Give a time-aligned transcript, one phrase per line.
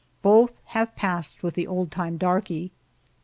[0.23, 2.71] Both have passed with the old time darky.